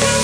why. 0.02 0.17